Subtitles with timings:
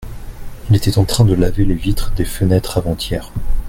[0.71, 3.31] il était en train de laver les vitres des fenêtres avant-hier.